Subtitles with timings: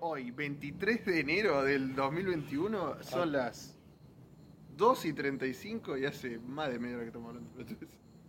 [0.00, 3.76] Hoy, 23 de enero del 2021, son las
[4.76, 7.50] 2 y 35 y hace más de media hora que estamos hablando.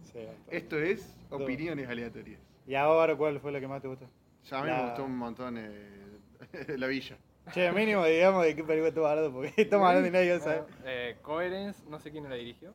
[0.02, 0.20] Sí.
[0.49, 2.42] Esto es opiniones aleatorias.
[2.68, 4.10] ¿Y ahora cuál fue la que más te gustó?
[4.49, 6.18] Ya a mí La- me gustó un montón eh,
[6.78, 7.18] La Villa.
[7.53, 10.63] Che, mínimo digamos de qué película estamos hablando, porque estamos hablando y nadie sabe.
[10.85, 12.74] Eh, Coherence, no sé quién la dirigió.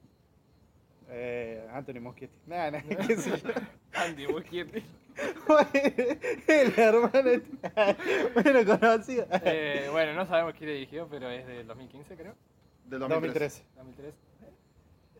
[1.08, 2.36] Eh, Anthony Muschietti.
[2.46, 3.48] Nah, nah, qué sé yo.
[3.92, 4.26] Andy.
[6.46, 7.50] El hermano este.
[8.34, 9.26] Bueno, conocido.
[9.44, 12.34] Eh, bueno, no sabemos quién dirigió, pero es del 2015, creo.
[12.86, 13.64] Del 2013.
[13.76, 13.76] 2013.
[13.76, 14.14] 2003.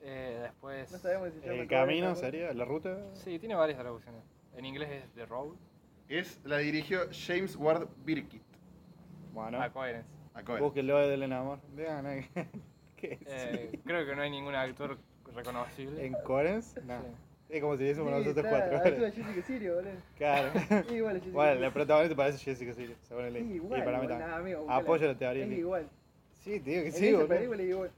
[0.03, 0.93] Eh, después.
[0.93, 2.99] No sabemos si El camino Coherence, sería, la ruta.
[3.15, 4.23] Sí, tiene varias traducciones.
[4.57, 5.55] En inglés es The Road.
[6.09, 8.43] Es, la dirigió James Ward Birkitt.
[9.33, 10.09] Bueno, Ah, Coherence.
[10.35, 10.63] A Cohen.
[10.63, 11.59] búsquenlo del enamor.
[11.75, 12.23] Vean, nah,
[12.97, 13.19] ¿qué es?
[13.27, 14.99] Eh, creo que no hay ningún actor
[15.35, 16.07] reconocible.
[16.07, 16.81] ¿En Coherence?
[16.83, 17.01] No.
[17.01, 17.07] Sí.
[17.49, 18.77] Es como si dijésemos Sí, nosotros está, cuatro.
[18.79, 19.91] actúa Jessica Sirio, boludo.
[20.17, 20.49] Claro.
[20.91, 23.51] Igual a Jessica Bueno, la protagonista parece Jessica Sirio, según el link.
[23.55, 23.81] igual.
[23.81, 24.31] Y para mí también.
[24.31, 24.67] Amigo.
[24.69, 25.45] Apoyo la teoría.
[25.45, 25.89] Es igual.
[26.43, 27.29] Sí, te digo que En sí, boludo.
[27.29, 27.91] película es igual.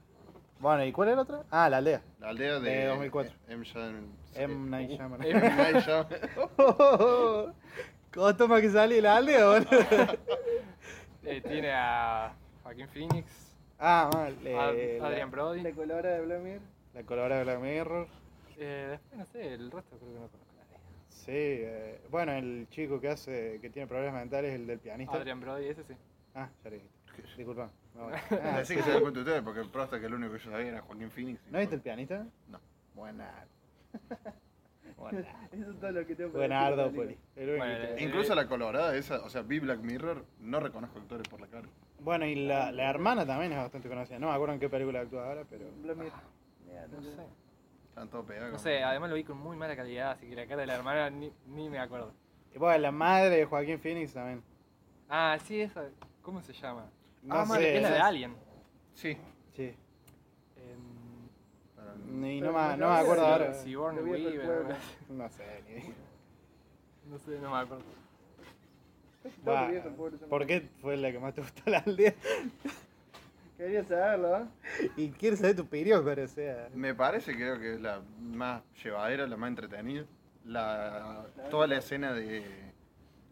[0.59, 1.43] Bueno, ¿y cuál era la otra?
[1.49, 2.01] Ah, la aldea.
[2.19, 3.33] La aldea de, De 2004.
[3.47, 3.65] M.
[4.35, 4.69] M.
[4.69, 5.25] Night Shyamalan.
[5.27, 5.39] M.
[5.41, 6.19] Night Shyamalan.
[8.13, 9.67] ¿Cómo toma que sale la aldea, boludo?
[11.23, 12.33] Eh, tiene a
[12.63, 14.35] Joaquín Phoenix, Ah, mal.
[14.43, 15.61] eh, Adrian la, Brody.
[15.61, 16.59] La colora de Vladimir.
[16.93, 18.07] la colorada de Black Mirror.
[18.59, 20.77] Eh, después no sé, el resto creo que no conozco a nadie.
[21.09, 25.15] Sí, eh, bueno, el chico que hace, que tiene problemas mentales, el del pianista.
[25.15, 25.93] Adrian Brody, ese sí.
[26.35, 26.99] Ah, ya le dijiste.
[27.37, 27.69] Disculpa.
[27.95, 30.33] No, Ah, ah, Decí que se dan cuenta ustedes, porque el prosta que el único
[30.33, 31.41] que yo sabía era Joaquín Phoenix.
[31.49, 32.25] ¿No viste el pianista?
[32.47, 32.59] No.
[32.95, 33.45] Buena.
[35.51, 39.41] Eso es todo lo que tengo Buenardo, Bueno, eh, Incluso la colorada esa, o sea,
[39.43, 41.67] vi Black Mirror, no reconozco actores por la cara.
[41.99, 44.19] Bueno, y la, la hermana también es bastante conocida.
[44.19, 45.65] No me acuerdo en qué película actúa ahora, pero.
[45.81, 46.11] Vladimir.
[46.67, 47.23] Mira, No sé.
[47.99, 48.53] Están todos pegados.
[48.53, 50.75] No sé, además lo vi con muy mala calidad, así que la cara de la
[50.75, 52.13] hermana ni, ni me acuerdo.
[52.55, 54.41] Y bueno, la madre de Joaquín Phoenix también.
[55.09, 55.83] Ah, sí, esa.
[56.21, 56.89] ¿Cómo se llama?
[57.23, 58.37] No ah, sé, es la de Alien.
[58.93, 59.17] Sí.
[59.53, 59.75] Sí.
[60.55, 61.27] Em,
[61.75, 63.61] Para- Ni Pero no, me, no no me acuerdo ahora.
[63.61, 64.77] En el Weaver.
[65.09, 65.63] No sé.
[65.67, 65.93] ni-
[67.11, 67.83] No sé, no me acuerdo.
[70.29, 72.13] ¿Por qué fue la que más te gustó la aldea?
[73.59, 74.89] Quería saberlo, ¿eh?
[74.95, 76.69] Y quiero saber tu opinión, pero o sea.
[76.73, 80.05] Me parece, creo que es la más llevadera, la más entretenida.
[80.45, 82.41] La, toda la escena de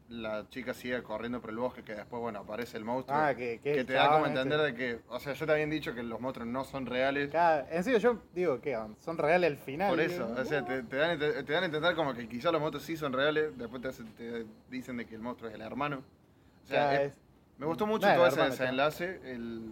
[0.09, 3.17] la chica sigue corriendo por el bosque, que después, bueno, aparece el monstruo.
[3.17, 4.71] Ah, que, que que te da como entender este.
[4.71, 7.29] de que, o sea, yo te habían dicho que los monstruos no son reales.
[7.31, 9.89] Claro, en serio, yo digo que son reales al final.
[9.89, 12.59] Por eso, o sea, te, te dan, te dan a entender como que quizá los
[12.59, 15.61] monstruos sí son reales, después te, hacen- te dicen de que el monstruo es el
[15.61, 16.03] hermano.
[16.66, 17.17] O sea, Ya, es- es-
[17.57, 19.19] me gustó mucho No, todo ese hermano, desenlace.
[19.23, 19.71] El,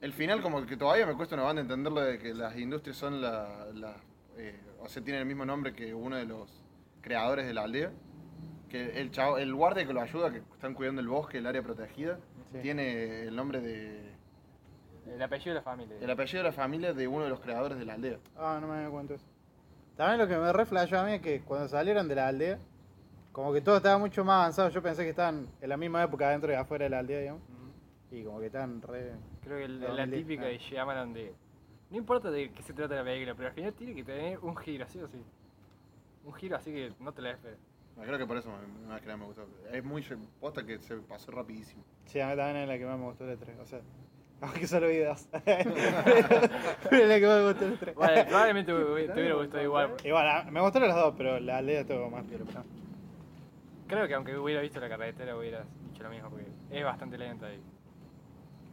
[0.00, 3.20] el final como que todavía me cuesta una banda entenderlo de que las industrias son
[3.20, 3.96] la, la-
[4.36, 6.48] eh, o sea, tienen el mismo nombre que uno de los
[7.02, 7.90] creadores de la aldea.
[8.68, 11.60] Que el chavo, el guardia que lo ayuda, que están cuidando el bosque, el área
[11.62, 12.18] protegida,
[12.52, 12.58] Sí.
[12.62, 14.10] tiene el nombre de...
[15.06, 15.96] El apellido de la familia.
[16.00, 18.18] El apellido de la familia de uno de los creadores de la aldea.
[18.36, 19.24] Ah, no me había cuenta eso.
[19.96, 22.58] También lo que me reflejó a mí es que cuando salieron de la aldea,
[23.32, 24.68] como que todo estaba mucho más avanzado.
[24.70, 27.42] Yo pensé que estaban en la misma época dentro y afuera de la aldea, digamos.
[28.12, 29.12] Y como que estaban re.
[29.42, 30.48] Creo que el- la 2010, típica ah.
[30.48, 31.34] de Shyamalan de...
[31.90, 34.56] No importa de qué se trata la película, pero al final tiene que tener un
[34.56, 35.22] giro, así o sí.
[36.24, 37.58] Un giro así que no te la esperes.
[38.00, 39.46] Creo que por eso me, más que nada me gustó.
[39.72, 40.02] Es muy
[40.40, 41.82] posta que se pasó rapidísimo.
[42.06, 43.58] Sí, a mí también es la que más me gustó de tres.
[43.58, 43.80] O sea,
[44.40, 45.28] aunque solo vi dos.
[45.44, 47.94] Pero es la que más me gustó de tres.
[47.94, 49.94] Bueno, probablemente te hubiera- gustado igual.
[50.04, 52.44] Igual, a- me gustaron las dos, pero la aldea estuvo más piola.
[53.88, 57.46] Creo que aunque hubiera visto la carretera hubieras dicho lo mismo, porque es bastante lenta
[57.46, 57.60] ahí.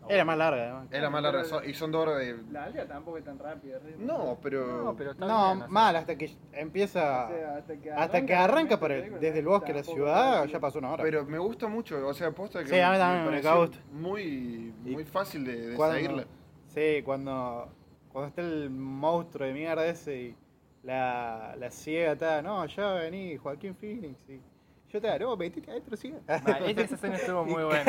[0.10, 0.88] Era más larga, además.
[0.92, 2.38] Era más larga son- y son dos horas de...
[2.52, 3.80] La aldea tampoco es tan rápida.
[4.00, 4.84] No, pero...
[4.84, 7.26] No, pero está No, bien, o sea, mal, hasta que empieza.
[7.26, 10.46] O sea, hasta que hasta que arranca por el- desde el bosque a la ciudad,
[10.46, 11.04] ya pasó una hora.
[11.04, 13.78] Pero me gusta mucho, o sea, posta que Sí, a mí también me pareció gusta.
[13.92, 16.26] Muy, muy fácil de, de Cuando- seguirla.
[16.68, 17.70] Sí, cuando,
[18.12, 20.36] cuando está el monstruo de mierda ese y
[20.84, 24.20] la, la ciega está, no, ya vení, Joaquín Phoenix.
[24.30, 24.40] Y
[24.90, 26.08] yo te no, metiste adentro, esa
[26.70, 27.84] esa escena estuvo muy buena.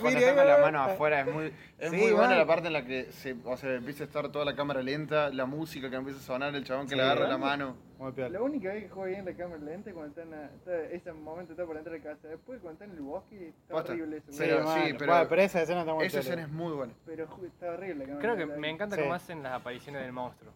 [0.00, 2.84] cuando saca la mano afuera es muy, es Sí, muy buena la parte en la
[2.84, 6.20] que se, o sea, empieza a estar toda la cámara lenta, la música que empieza
[6.20, 6.96] a sonar, el chabón que Sí.
[6.96, 7.76] le agarra la mano.
[8.16, 11.64] La única vez que juega bien la cámara lenta es cuando está, ese momento está
[11.64, 12.28] por entrar a casa.
[12.28, 13.92] Después cuando están en el bosque está Posta.
[13.92, 14.32] horrible eso.
[14.32, 14.96] Sí, pero, Pero- mal.
[14.98, 16.92] pero- Bueno, pero esa escena está muy Esa escena es muy buena.
[17.06, 19.02] pero está horrible la cámara Creo que me encanta Sí.
[19.02, 20.52] cómo hacen las apariciones del monstruo.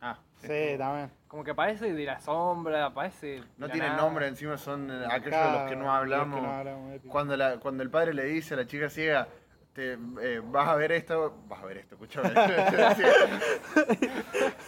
[0.00, 1.10] Ah, Sí, también.
[1.28, 3.26] Como que aparece de la sombra, aparece.
[3.26, 3.96] de no nada.
[3.96, 6.42] nombre, encima son eh, aquellos de Claro, los que no los que hablamos.
[6.42, 7.00] no hablamos.
[7.08, 9.26] Cuando, la, cuando el padre le dice a la chica ciega,
[9.72, 12.30] te, eh, vas a ver esto, vas a ver esto, escúchame.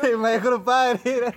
[0.03, 1.31] El mejor padre era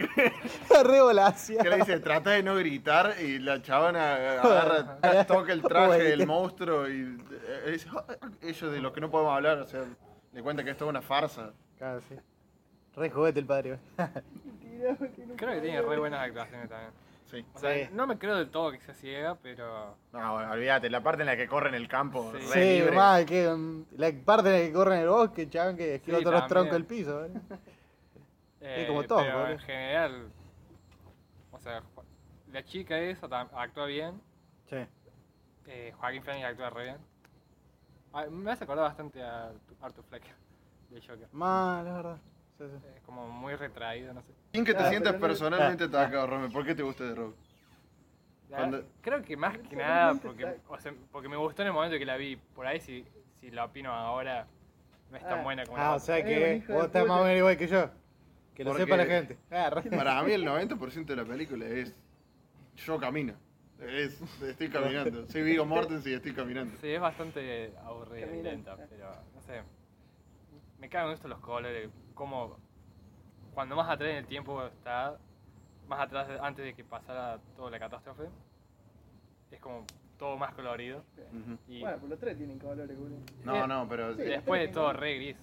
[0.83, 1.61] re volacia.
[1.61, 6.25] que le dice, trata de no gritar y la chabona agarra, toca el traje del
[6.27, 7.17] monstruo y
[7.65, 9.83] eh, dice, "Ah, ah", ellos de los que no podemos hablar, o sea,
[10.33, 11.51] le cuenta que esto es una farsa.
[11.77, 12.15] Claro, sí.
[12.95, 13.79] Re juguete el padre.
[15.37, 16.91] Creo que tiene re buenas actuaciones también.
[17.25, 17.45] Sí.
[17.53, 17.89] O sea, Sí.
[17.93, 19.95] no me creo del todo que sea ciega, pero.
[20.11, 22.37] No, bueno, olvídate, la parte en la que corre en el campo, Sí.
[22.39, 22.95] re Sí, libre.
[22.95, 26.17] mal, que mm, la parte en la que corre en el bosque, chaval, que esquiva
[26.17, 27.21] Sí, todos los troncos del piso.
[27.21, 27.33] ¿vale?
[28.61, 30.29] eh, como todo, pero en general.
[31.51, 31.83] O sea,
[32.51, 34.19] la chica esa actúa bien.
[34.69, 34.77] Sí.
[35.67, 36.97] eh, Joaquín Phoenix actúa re bien.
[38.13, 40.23] Ah, me hace acordar bastante a Arthur Fleck
[40.89, 41.27] de Joker.
[41.31, 42.17] Mal, la verdad.
[42.69, 42.87] Sí, sí.
[42.95, 44.31] Es como muy retraído, no sé.
[44.53, 47.35] Sin que te Ah, sientas pero personalmente atacado, Rome, ¿por qué te gusta de Rogue?
[48.49, 51.69] La- Cuando- Creo que más que nada porque, está- o sea, porque me gustó en
[51.69, 52.35] el momento que la vi.
[52.35, 53.05] Por ahí si,
[53.39, 54.45] si la opino ahora
[55.09, 55.43] no es tan Ah.
[55.43, 57.89] buena como la Ah, o sea que vos estás más o menos igual que yo.
[58.53, 59.37] Que lo Porque- sepa la gente.
[59.49, 61.95] Ah, Para mí el 90% de la película es
[62.75, 63.33] yo camino.
[63.79, 65.27] Es, estoy caminando.
[65.27, 66.77] Soy Vigo Mortensen y estoy caminando.
[66.81, 69.61] Sí, es bastante aburrida y lenta, pero no sé.
[70.91, 72.57] Cagan esto los colores, como
[73.53, 75.17] cuando más atrás en el tiempo está,
[75.87, 78.23] más atrás antes de que pasara toda la catástrofe,
[79.51, 79.85] es como
[80.19, 80.99] todo más colorido.
[81.31, 81.57] Ujú.
[81.69, 83.19] Y Bueno, pues los tres tienen colores, boludo.
[83.45, 84.13] No, no, pero.
[84.15, 84.23] Sí.
[84.23, 85.37] después de todo re gris.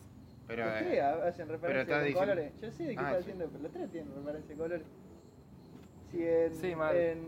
[0.46, 2.52] pero los eh, tres hacen referencia estás con diciendo- colores.
[2.60, 3.20] Yo sé de qué Ah, está sí.
[3.22, 4.86] haciendo, pero los tres tienen referencia con colores.
[6.10, 6.94] Si en, Sí, mal.
[6.96, 7.22] en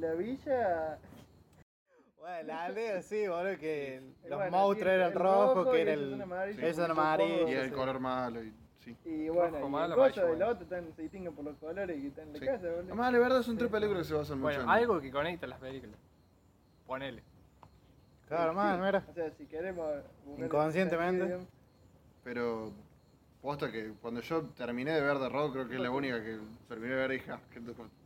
[0.00, 0.98] la villa.
[2.26, 5.92] Bueno, la aldea sí, boludo, que los bueno, monstruos eran el rojos, rojo que era
[5.92, 6.10] el...
[6.10, 6.90] supongo.
[6.90, 7.48] amarillos.
[7.50, 7.70] y el sí.
[7.70, 8.42] color malo.
[8.42, 8.96] Y, sí.
[9.04, 12.00] Y bueno, Rojo y malo, el coso del otro están, se distinguen por los colores
[12.00, 12.46] que están en la Sí.
[12.46, 12.80] casa, boludo.
[12.80, 14.68] Además, de verdad son tres películas que se basan mucho Bueno, en.
[14.70, 15.96] algo que conecta las películas.
[16.84, 17.22] Ponele.
[18.26, 19.04] Claro, man, mira.
[19.08, 19.88] O sea, si queremos.
[20.36, 21.46] Inconscientemente.
[22.24, 22.72] Pero.
[23.40, 26.40] Posta que cuando yo terminé de ver The Road, creo que es la única que
[26.68, 27.60] terminé de ver dije, ah, que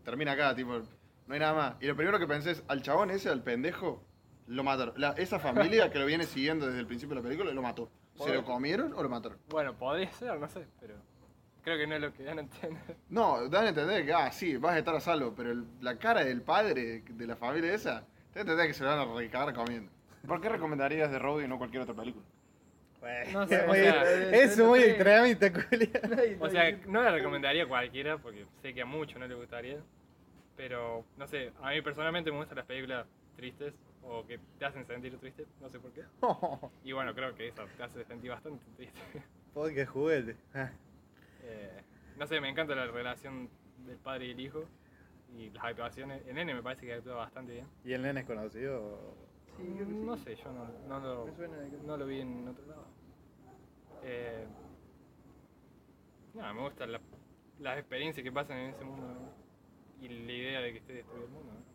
[0.05, 0.83] termina acá, tipo,
[1.27, 1.75] no hay nada más.
[1.81, 4.03] Y lo primero que pensé es, al chabón ese, al pendejo,
[4.51, 4.95] lo mataron.
[4.97, 7.89] La- esa familia que lo viene siguiendo desde el principio de la película, lo mató.
[8.15, 9.39] ¿Se lo comieron o lo mataron?
[9.49, 10.95] Bueno, podría ser, no sé, pero
[11.63, 12.97] creo que no es lo que dan a entender.
[13.09, 15.97] No, dan a entender que, ah, sí, vas a estar a salvo, pero el- la
[15.97, 19.55] cara del padre de la familia esa, te entender que se lo van a recagar
[19.55, 19.91] comiendo.
[20.27, 22.25] ¿Por qué recomendarías The Road y no cualquier otra película?
[23.33, 25.89] No sé, o sea, es muy extremista, culia.
[26.41, 29.79] O sea, no la recomendaría a cualquiera porque sé que a muchos no les gustaría.
[30.57, 33.07] Pero, no sé, a mí personalmente me gustan las películas
[33.37, 36.03] tristes o que te hacen sentir triste, no sé por qué.
[36.85, 39.01] Y bueno, creo que esa te hace sentir bastante triste.
[39.55, 40.37] Porque juguete.
[40.55, 40.71] Ah.
[41.43, 41.83] Eh,
[42.17, 43.49] no sé, me encanta la relación
[43.87, 44.65] del padre y el hijo
[45.37, 46.23] y las actuaciones.
[46.27, 47.67] El nene me parece que actúa bastante bien.
[47.85, 49.15] ¿Y el nene es conocido?
[49.57, 49.63] Sí.
[49.65, 51.27] No sé, yo no, no lo,
[51.85, 52.87] no lo vi en otro lado.
[54.03, 54.47] Eh,
[56.35, 57.01] no, me gustan la-
[57.59, 59.33] las experiencias que pasan en ese mundo ¿no?
[60.05, 61.53] y la idea de que esté destruido el mundo.
[61.53, 61.70] ¿no?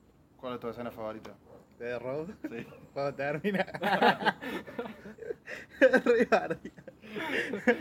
[0.46, 1.32] ¿Cuál es tu escena favorita?
[1.80, 2.28] ¿De Road?
[2.44, 2.68] Sí.
[2.94, 3.66] Cuando termina.
[6.30, 6.72] Bardía.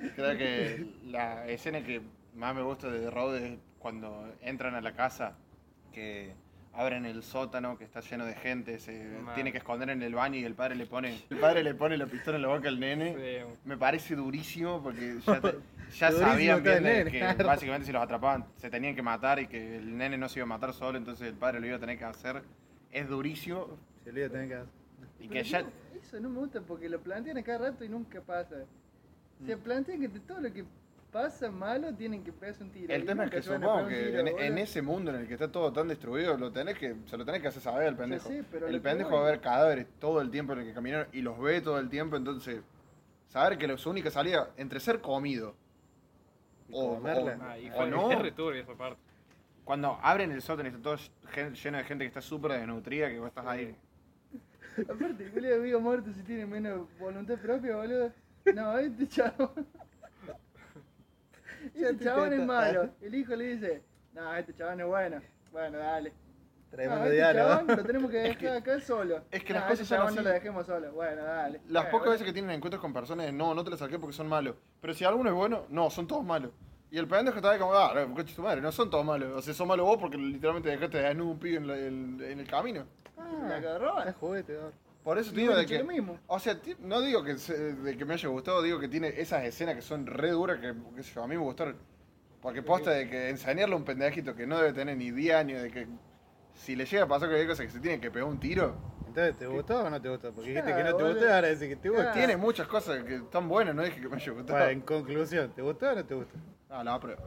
[0.16, 2.00] Creo que la escena que
[2.34, 5.36] más me gusta de The Road es cuando entran a la casa,
[5.92, 6.32] que
[6.76, 10.38] abren el sótano, que está lleno de gente, se tiene que esconder en el baño
[10.38, 12.80] y el padre le pone, el padre le pone la pistola en la boca al
[12.80, 13.14] nene.
[13.14, 15.54] Sí, Me parece durísimo porque ya, te-
[15.94, 17.46] ya Durísimo sabían bien nene, que claro.
[17.46, 20.44] básicamente si los atrapaban se tenían que matar y que el nene no se iba
[20.44, 22.42] a matar solo, entonces el padre lo iba a tener que hacer.
[22.90, 25.64] Es durísimo Se olvida tener que y Pero que ya...
[26.00, 28.56] Eso no me gusta porque lo plantean a cada rato y nunca pasa.
[29.46, 30.64] Se plantean que de todo lo que
[31.14, 32.92] pasa malo tienen que pegarse un tiro.
[32.92, 35.72] El tema es que supongo que tiro, en, ese mundo en el que está todo
[35.72, 38.28] tan destruido, lo tenés que, se lo tenés que hacer saber al pendejo.
[38.50, 41.06] pero el pendejo voy- va a ver cadáveres todo el tiempo en el que caminaron
[41.12, 42.62] y los ve todo el tiempo, entonces
[43.28, 45.54] saber que su única salida entre ser comido
[46.68, 47.38] Y o, comerla.
[47.42, 48.10] Ah, y o no,
[48.52, 48.98] esa parte.
[49.64, 50.96] cuando abren el sótano y está todo
[51.62, 53.76] lleno de gente que está súper desnutrida, que vos estás ahí.
[54.90, 58.10] Aparte, Julio Vigo muerto si tiene menos voluntad propia, boludo.
[58.52, 59.64] No, este chabón.
[61.74, 62.90] Ya Este te chabón es malo.
[63.00, 65.20] El hijo le dice, no, este chabón es bueno.
[65.52, 66.12] Bueno, dale.
[66.70, 67.48] Tremendo no, este diálogo.
[67.48, 69.20] chabón lo tenemos que Es que- dejar acá solo.
[69.30, 70.16] es que no, las cosas este son así.
[70.16, 70.92] no lo dejemos solo.
[70.92, 71.58] Bueno, dale.
[71.68, 72.10] Las Bueno, pocas bueno.
[72.12, 74.56] veces que tienen encuentros con personas, no, no te las saqué porque son malos.
[74.80, 76.50] Pero si alguno es bueno, no, son todos malos.
[76.90, 79.32] Y el pendejo está ahí como, ah, coche tu madre, no son todos malos.
[79.36, 82.22] O sea, son malos vos porque literalmente dejaste de desnudo un pibe en, la- el-
[82.22, 82.84] en el camino.
[83.16, 84.02] Ah, la agarró.
[84.02, 84.72] Es juguete, ¿no?
[85.04, 86.18] Por eso te digo de que lo mismo.
[86.26, 89.44] O sea, no digo que, se- de que me haya gustado, digo que tiene esas
[89.44, 91.76] escenas que son re duras que, qué sé yo, a mí me gustaron.
[92.40, 95.62] Porque posta de que enseñarle a un pendejito que no debe tener ni 10 años,
[95.62, 95.86] de que
[96.54, 98.74] si le llega a pasar cualquier cosa que se tiene que pegar un tiro,
[99.06, 100.32] Entonces, ¿te gustó o no te gustó?
[100.32, 102.12] Porque dijiste que no te gustó ahora decís que te gusta.
[102.12, 104.58] Tiene muchas cosas que están buenas, no dije que me haya gustado.
[104.58, 106.34] Bueno, en conclusión, ¿te gustó o no te gustó?
[106.70, 107.22] Ah, la apruebo.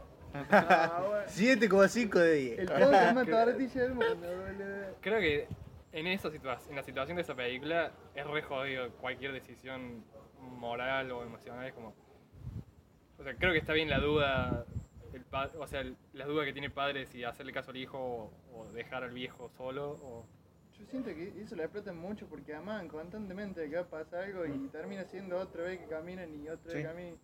[0.52, 1.26] Ah, bueno.
[1.28, 2.60] 7,5 de 10.
[2.60, 4.96] El podcast más tortilla del mundo, boludo.
[5.02, 5.48] Creo que
[5.92, 10.04] en, esa situa- en la situación de esa película es re jodido cualquier decisión
[10.40, 11.66] moral o emocional.
[11.66, 11.94] Es como.
[13.20, 14.66] O sea, creo que está bien la duda.
[15.14, 15.24] El
[15.58, 18.68] o sea, la duda que tiene el padre si hacerle caso al hijo o, o
[18.72, 19.92] dejar al viejo solo.
[20.04, 20.26] O,
[20.78, 24.46] Yo siento que eso lo explotan mucho porque aman constantemente que va a pasar algo
[24.46, 26.84] y termina siendo otra vez que caminan y otra vez Sí.
[26.84, 27.16] caminan.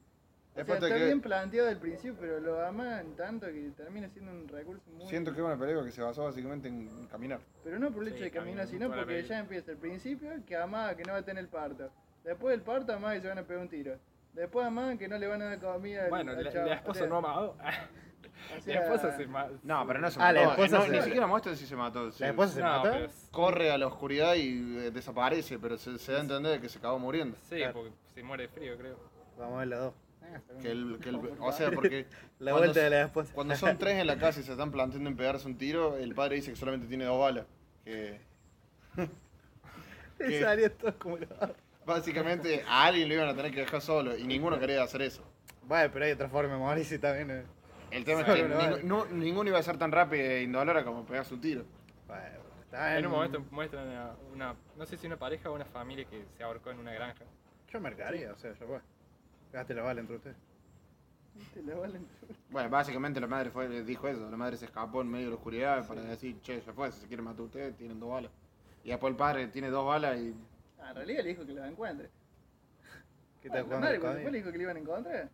[0.55, 4.31] O sea, está que- bien planteado al principio, pero lo aman tanto que termina siendo
[4.31, 5.07] un recurso muy...
[5.07, 7.39] Siento que es una película que se basó básicamente en caminar.
[7.63, 10.29] Pero no por el hecho Sí, de caminar, sino la porque ya empieza el principio
[10.45, 11.89] que amaban que no va a tener el parto.
[12.23, 13.97] Después del parto amaban que se van a pegar un tiro.
[14.33, 16.65] Después amaban que no le van a dar comida al, bueno, al la, chavo.
[16.67, 17.57] la O esposa sea, no amado.
[18.51, 20.33] o La sea, esposa se ma- No, pero no se Ah, mató.
[20.35, 22.11] la esposa no, se- Ni siquiera muestra si se mató.
[22.11, 22.91] Se- ¿La esposa se No, mata?
[22.91, 26.69] pero corre a la oscuridad y eh, desaparece, pero se, se da a entender que
[26.69, 27.37] se acabó muriendo.
[27.43, 27.73] Sí, Claro.
[27.73, 28.97] porque se muere de frío, creo.
[29.37, 29.93] Vamos a ver las dos.
[30.61, 32.05] Que el, que el- o sea, porque
[32.39, 33.33] La cuando vuelta de la esposa.
[33.33, 36.13] cuando son tres en la casa y se están planteando en pegarse un tiro, el
[36.15, 37.45] padre dice que solamente tiene dos balas.
[37.85, 38.19] Que
[40.41, 41.27] salió todo como lo
[41.85, 45.21] básicamente a alguien lo iban a tener que dejar solo y ninguno quería hacer eso.
[45.63, 47.31] Bueno, pero hay otra forma de morirse también.
[47.31, 47.43] ¿eh?
[47.91, 48.77] El tema es que una bala.
[48.77, 51.65] ning- no- ninguno iba a ser tan rápido e indolora como pegarse un tiro.
[52.07, 52.23] Bueno,
[52.63, 56.05] está En un momento muestran a una, no sé si una pareja o una familia
[56.05, 57.25] que se ahorcó en una granja.
[57.69, 58.79] Yo marcaría, o sea, ya fue.
[59.53, 60.35] Gaste la bala entre ustedes.
[62.49, 65.35] Bueno, básicamente la madre fue, dijo eso, la madre se escapó en medio de la
[65.37, 68.31] oscuridad para decir, che, ya fue, si se quieren matar ustedes, tienen dos balas.
[68.83, 70.33] Y después el padre tiene dos balas y...
[70.79, 72.09] Ah, en realidad le dijo que lo encuentre.
[73.41, 75.29] ¿Qué Bueno, tal la jugando madre fue le dijo que le iban a encontrar.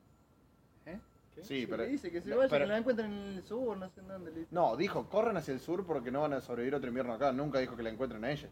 [0.85, 0.99] ¿Eh?
[1.35, 1.43] ¿Qué?
[1.43, 1.83] Sí, pero...
[1.83, 3.99] Le dice que se no, vaya, pero- que la encuentren en el sur, no sé
[4.01, 4.31] en dónde.
[4.31, 4.49] Le dice.
[4.55, 7.31] No, dijo, corran hacia el sur porque no van a sobrevivir otro invierno acá.
[7.31, 8.49] Nunca dijo que la encuentren a ella.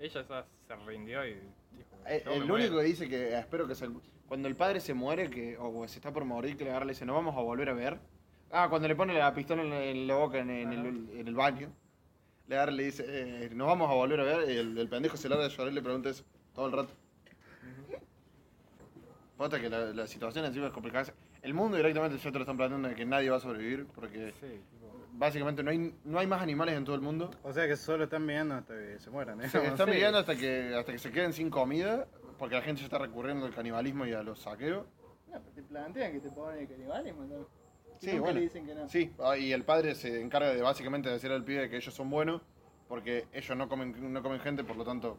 [0.00, 1.34] Ella ya se rindió y
[1.72, 1.96] dijo.
[2.06, 2.54] Eh, "Yo me El muero".
[2.54, 3.88] único que dice que espero que se...
[4.28, 6.88] Cuando el padre se muere que o se está por morir, que le agarra y
[6.88, 7.98] le dice, no vamos a volver a ver.
[8.50, 11.34] Ah, cuando le pone la pistola en, en la boca en, en el, en el
[11.34, 11.70] baño,
[12.46, 14.50] le agarra y le dice, eh, no vamos a volver a ver.
[14.50, 16.92] Y el, el pendejo se larga de llorar y le pregunta eso todo el rato.
[19.36, 21.12] Posta que la, la situación encima es complicada.
[21.42, 24.34] El mundo directamente ya te lo están planteando de que nadie va a sobrevivir porque
[24.40, 24.60] Sí,
[25.12, 27.30] básicamente no hay, no hay más animales en todo el mundo.
[27.44, 29.48] O sea que solo están viendo hasta que se mueran, ¿eh?
[29.48, 29.92] Se están sí.
[29.92, 32.08] viviendo hasta que, hasta que se queden sin comida
[32.38, 34.86] porque la gente ya está recurriendo al canibalismo y a los saqueos.
[35.26, 37.46] No, pero te plantean que te ponen el canibalismo, ¿no?
[37.98, 38.34] Sí, bueno.
[38.34, 38.88] le dicen que no.
[38.88, 42.08] Sí, ah, y el padre se encarga de básicamente decirle al pibe que ellos son
[42.08, 42.42] buenos
[42.88, 45.18] porque ellos no comen, no comen gente, por lo tanto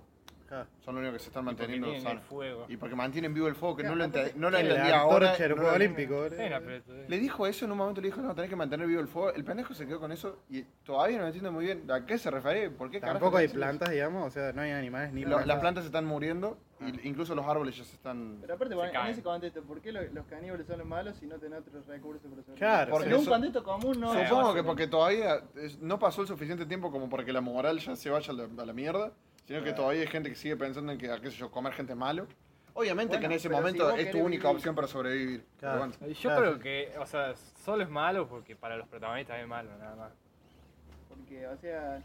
[0.50, 0.68] Claro.
[0.84, 2.24] son los únicos que se están y manteniendo el sanos.
[2.24, 2.65] fuego.
[2.68, 5.36] Y porque mantienen vivo el fuego, que no lo, Claro, ente- no lo entendía ahora.
[5.38, 6.44] no lo- Olímpicos, boludo.
[6.44, 8.88] Sí, no, pero- Le dijo eso en un momento, le dijo, no, tenés que mantener
[8.88, 9.32] vivo el fuego.
[9.32, 12.32] El pendejo se quedó con eso y todavía no entiendo muy bien a qué se
[12.32, 15.46] refiere, por qué Tampoco hay plantas, digamos, o sea, no hay animales ni plantas.
[15.48, 18.38] las plantas se están muriendo, y incluso los árboles ya se están...
[18.41, 21.15] Pero aparte, Se bueno, en ese contexto, ¿por qué lo- los caníbales son los malos
[21.18, 22.58] si no tienen otros recursos para sobrevivir?
[22.58, 24.13] Claro, Porque en un contexto común no.
[24.13, 25.41] Supongo que porque todavía
[25.82, 28.63] no pasó el suficiente tiempo como para que la moral ya se vaya a la,
[28.63, 29.12] a la mierda,
[29.50, 31.96] sino que todavía hay gente que sigue pensando en que, qué sé yo, comer gente
[31.96, 32.27] malo.
[32.75, 35.44] Obviamente Bueno, que en ese si momento vos es tu única vivir- opción para sobrevivir.
[35.58, 35.79] Claro.
[35.79, 35.94] Bueno.
[36.08, 37.34] Yo Claro, creo que, o sea,
[37.65, 40.12] solo es malo porque para los protagonistas es malo, nada más.
[41.10, 42.00] Porque, o sea,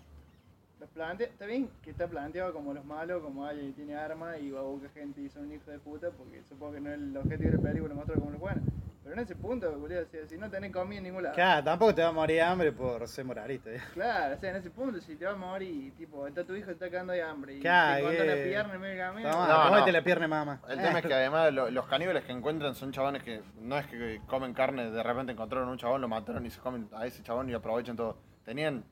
[0.80, 4.40] los plantea, está bien que está planteado como los malos, como alguien que tiene armas
[4.40, 6.88] y va a buscar gente y son un hijo de puta, porque supongo que no
[6.88, 8.64] es el objetivo de la película mostrar como los buenos.
[9.04, 11.34] Pero en ese punto, boludo, si no tenés comida en ningún lado.
[11.34, 13.70] Claro, tampoco te va a morir de hambre por ser moralista.
[13.70, 13.78] ¿eh?
[13.92, 16.70] Claro, o sea, en ese punto, si te vas a morir, tipo, está tu hijo
[16.70, 19.30] está cagando de hambre y Claro, te cortan la que- pierna en medio camino.
[19.30, 19.92] No, comete no.
[19.92, 20.61] la pierna, mamá.
[20.68, 23.87] El tema es que además lo- los caníbales que encuentran son chabones que no es
[23.88, 27.23] que comen carne, de repente encontraron un chabón, lo mataron y se comen a ese
[27.23, 28.16] chabón y aprovechan todo.
[28.44, 28.84] Tenían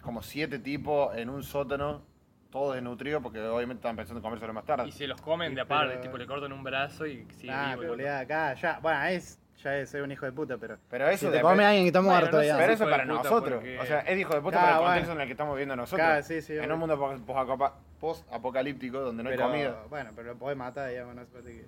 [0.00, 2.02] como siete tipos en un sótano,
[2.50, 4.86] todos desnutridos porque obviamente estaban pensando en comérselo más tarde.
[4.88, 7.52] Y se los comen Sí, de aparte, pero- tipo le cortan un brazo y sigue
[7.52, 7.76] Ah,
[8.20, 8.78] acá, ya.
[8.80, 10.78] Bueno, es, ya es ser un hijo de puta, pero.
[10.90, 12.62] Pero eso si te come alguien que está Bueno, muerto, no sé digamos.
[12.62, 13.54] Pero eso para nosotros.
[13.54, 14.90] porque- O sea, es hijo de puta Claro, para el bueno.
[14.92, 16.06] contexto en el que estamos viviendo nosotros.
[16.06, 19.84] Claro, sí, sí, en un mundo pos- post- post-apocalíptico donde no hay comida.
[19.88, 21.64] Bueno, pero lo podés matar, digamos, no que.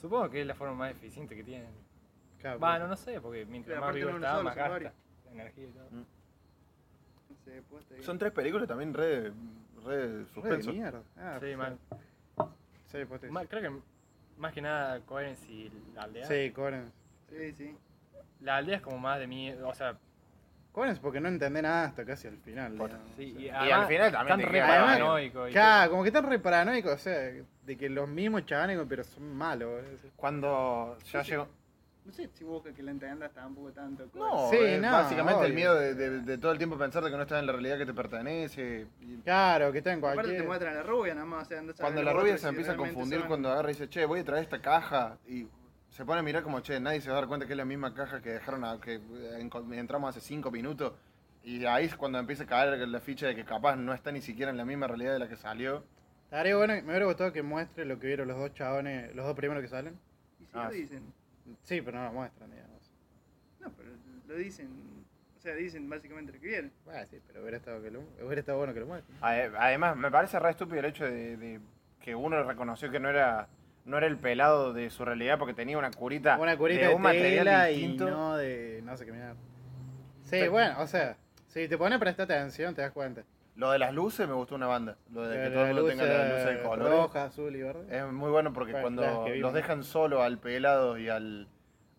[0.00, 1.68] Supongo que es la forma más eficiente que tienen.
[2.40, 4.92] Claro, Bueno, no sé, porque mientras Pero más vivo está, más son gasta la
[5.32, 5.84] energía y todo.
[5.90, 6.04] Mm.
[8.02, 9.32] Son tres películas también re, re
[9.84, 10.72] Re de suspenso.
[10.72, 11.02] mierda.
[11.16, 11.78] Ah, Sí, mal.
[12.92, 13.26] Sí, pues sí.
[13.28, 13.80] Ma- creo que
[14.38, 16.26] más que nada Coherence y la aldea.
[16.26, 16.92] Sí, Coherence.
[17.30, 17.76] Sí, sí.
[18.40, 19.98] La aldea es como más de miedo, o sea,
[20.72, 22.72] Coherence porque no entendés nada hasta casi al final.
[22.72, 22.92] Digamos.
[23.16, 25.50] sí, O y, al final también están re paranoicos.
[25.50, 27.18] y Claro, como que están re paranoicos, o sea,
[27.64, 29.82] de que los mismos chabones, pero son malos.
[30.14, 31.48] Cuando ya llegó.
[32.08, 34.08] No sé si busca que la entendas tampoco tanto.
[34.10, 37.04] como- No, Sí, es no, básicamente el miedo de, de- de todo el tiempo pensar
[37.04, 38.86] de que no estás en la realidad que te pertenece.
[39.02, 40.46] y- Claro, que está en Aparte te cualquier.
[40.46, 41.42] muestran la rubia nada más.
[41.46, 43.90] O sea, Cuando la rubia se si empieza a confundir son- cuando agarra y dice,
[43.90, 45.46] che, voy a traer esta caja y
[45.90, 47.66] se pone a mirar como, che, nadie se va a dar cuenta que es la
[47.66, 50.94] misma caja que dejaron, a- que eh, entramos hace cinco minutos.
[51.44, 54.22] Y ahí es cuando empieza a caer la ficha de que capaz no está ni
[54.22, 55.84] siquiera en la misma realidad de la que salió.
[56.24, 59.36] Estaría bueno, me hubiera gustado que muestre lo que vieron los dos chabones, los dos
[59.36, 59.98] primeros que salen.
[60.40, 61.12] Y si Ah, lo dicen.
[61.62, 62.92] Sí, pero no lo muestran, digamos.
[63.60, 63.90] No, pero
[64.26, 64.68] lo dicen.
[65.36, 66.72] O sea, dicen básicamente lo que vieron.
[66.84, 69.16] Bueno, sí, pero hubiera estado, que lo, hubiera estado bueno que lo muestren.
[69.20, 71.60] Ade- Además, me parece re estúpido el hecho de, de
[72.00, 73.48] que uno reconoció que no era
[73.84, 76.94] no era el pelado de su realidad porque tenía una curita, Una curita de de,
[76.94, 78.10] un material tela y distinto.
[78.10, 79.34] no de no sé qué mirar.
[80.24, 83.22] Sí, Pero- bueno, o sea, si te pones a prestar atención te das cuenta.
[83.58, 84.96] Lo de las luces me gustó una banda.
[85.12, 86.92] Lo de que todo el mundo tenga las luces de colores.
[86.96, 87.98] Roja, azul y verde.
[87.98, 89.40] Es muy bueno porque Bueno, cuando las que vimos.
[89.40, 91.48] los dejan solo al pelado y al,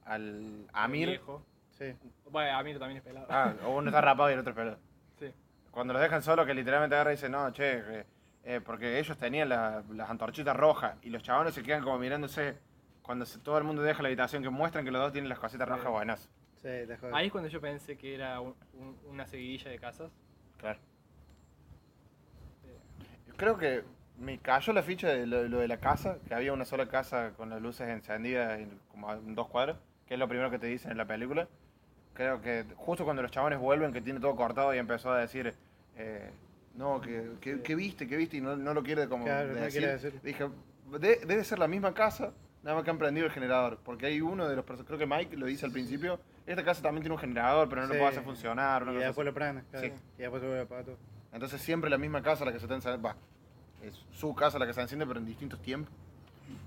[0.05, 1.09] al Amir.
[1.09, 1.43] viejo.
[1.71, 1.93] Sí.
[2.31, 3.27] Bueno, Amir también es pelado.
[3.29, 4.77] Ah, o uno está rapado y el otro es pelado.
[5.19, 5.33] Sí.
[5.71, 8.05] Cuando los dejan solo, que literalmente agarra y dice, no, che, eh,
[8.45, 12.57] eh, porque ellos tenían la- las antorchitas rojas y los chabones se quedan como mirándose
[13.01, 15.39] cuando se- todo el mundo deja la habitación que muestran que los dos tienen las
[15.39, 15.73] cositas Sí.
[15.73, 16.29] rojas buenas.
[16.61, 16.69] Sí.
[17.13, 20.09] Ahí es cuando yo pensé que era un- un- una seguidilla de casas.
[20.57, 20.79] Claro.
[23.39, 23.83] Creo que
[24.19, 27.31] me cayó la ficha de lo, lo de la casa, que había una sola casa
[27.37, 30.67] con las luces encendidas en, como en dos cuadros, que es lo primero que te
[30.67, 31.47] dicen en la película.
[32.13, 35.53] Creo que justo cuando los chabones vuelven, que tiene todo cortado y empezó a decir,
[35.95, 36.31] eh,
[36.75, 39.53] no, que, que, que viste, que viste, y no, no lo quiere como Claro, no
[39.55, 39.79] decir.
[39.79, 40.19] quiere decir.
[40.21, 40.49] Dije,
[40.99, 44.19] "De- debe ser la misma casa, nada más que han prendido el generador, porque hay
[44.19, 47.21] uno de los creo que Mike lo dice al principio, esta casa también tiene un
[47.21, 47.93] generador, pero no Sí.
[47.93, 48.83] lo puede hacer funcionar.
[48.83, 49.23] Y después así".
[49.23, 49.87] lo prenden, claro.
[49.87, 49.93] Sí.
[50.17, 50.97] Y después se vuelve a todo.
[51.31, 53.07] Entonces siempre la misma casa la que se está encendiendo.
[53.07, 53.15] Va,
[53.85, 55.93] es su casa la que se enciende, pero en distintos tiempos.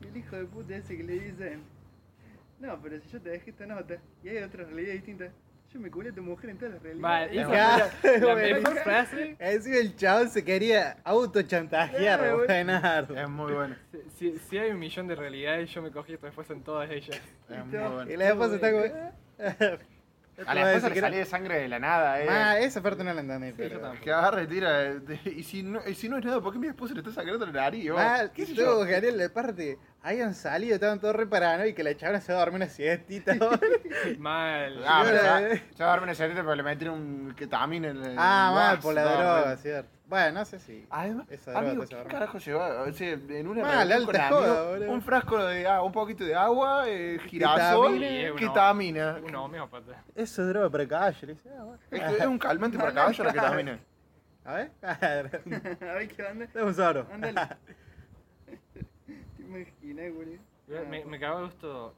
[0.03, 1.63] El hijo de puta ese que le dicen.
[2.61, 5.29] No, pero si yo te dejé esta nota y hay otra realidad distinta,
[5.75, 7.29] yo me cubrí a tu mujer en todas las realidades.
[7.31, 8.61] Vale, Es fue la, la bueno.
[8.61, 9.37] mejor frase.
[9.41, 13.21] Encima el chabón se quería autochantajear, Claro, bueno.
[13.21, 13.77] Es muy bueno.
[14.17, 17.21] Si, si hay un millón de realidades, yo me cogí esto después en todas ellas.
[17.49, 18.11] Es muy bueno.
[18.13, 18.85] Y la esposa está como.
[20.47, 22.27] A la esposa le salía de sangre de la nada, eh.
[22.29, 23.93] Ah, esa parte no la entendí, yo pero.
[24.01, 24.83] Que agarra y tira.
[24.85, 25.01] eh,
[25.37, 27.45] y, si no, y si no es nada, ¿por qué mi esposa le está sacando
[27.45, 27.91] la nariz?
[27.91, 28.85] Oh, Mal, ¿Qué sé yo?
[28.87, 29.79] genial la parte.
[30.03, 32.69] Habían salido, estaban todos re paranoicos y que la chabona se va a dormir una
[32.71, 33.35] siestita.
[34.19, 34.83] Mal.
[34.87, 38.03] Ah, pero Yo- se va a darme una cerita, pero le metieron un ketamina en
[38.05, 38.15] el.
[38.19, 39.91] ah, mal, por la droga, cierto.
[40.13, 40.87] Bueno, no sé si.
[40.91, 42.83] Además, Esa droga amigo, ¿qué carajo llevaba?
[42.83, 44.93] O sea, en una Mal, reunión con joda, boludo.
[44.93, 47.99] un frasco de agua, un poquito de agua, eh, girasol,
[48.37, 49.21] Ketamina.
[49.27, 50.05] Un homeópata.
[50.15, 51.19] Eso es droga para caballo.
[51.27, 51.81] le dice, ah, bueno.
[51.91, 53.81] Es, es un calmante para caballo la ketamina.
[54.45, 56.47] A ver, A ver qué onda.
[56.53, 57.07] dame un soro.
[57.11, 57.41] Ándale.
[58.75, 60.39] Te imaginas, güey.
[60.91, 61.95] Me, me cagó de gusto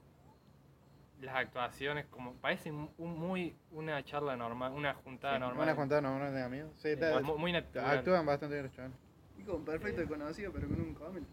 [1.21, 5.63] las actuaciones, como parece un, muy una charla normal, una juntada normal.
[5.65, 6.71] Una juntada normal de amigos.
[6.75, 7.99] Sí, Sí, está- muy, muy natural.
[7.99, 8.97] actúan bastante bien los chavales.
[9.39, 11.27] Y como perfecto conocido, pero con un comment.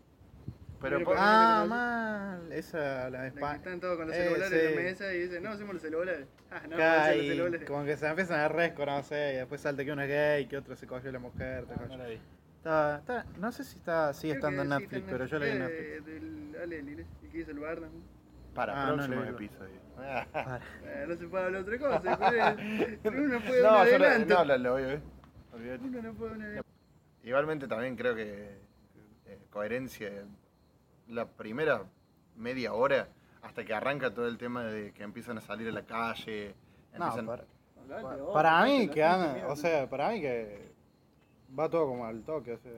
[0.82, 2.52] Pero Pero por- Ah, mal.
[2.52, 3.56] Esa, la de España.
[3.58, 4.76] están todos con los Eh, celulares en sí.
[4.76, 6.28] la mesa y dicen, no, hacemos los celulares.
[6.52, 7.68] Ah, no, hacer los celulares.
[7.70, 10.76] como que se empiezan a reconocer y después salta que uno es gay, que otro
[10.76, 11.66] se cogió a la mujer.
[11.66, 11.88] te Ah, cogió.
[11.90, 12.20] no la vi.
[12.58, 15.46] Está- está- no sé si está, sigue Creo estando en sí, Netflix, pero yo la
[15.46, 16.06] vi en Eh, Netflix.
[16.06, 17.90] Del Ale y que hizo el Barnum.
[18.54, 19.82] Para Ah, no próximos episodios.
[20.84, 22.56] Eh, no se puede hablar otra cosa,
[23.04, 24.34] uno puede No, un yo no, adelanto.
[24.36, 25.02] no, lo, lo voy a ver.
[25.54, 25.84] Olvídate.
[25.86, 26.62] Uno no puede un.
[27.24, 28.58] Igualmente también creo que
[29.28, 30.10] eh, coherencia,
[31.08, 31.84] la primera
[32.36, 33.10] media hora
[33.44, 36.56] hasta que arranca todo el tema de que empiezan a salir a la calle.
[36.98, 37.44] No, empiezan- para,
[38.00, 39.48] Hablate vos, para mí que mierda.
[39.50, 40.72] o sea, para mí que
[41.58, 42.72] va todo como al toque, o sea,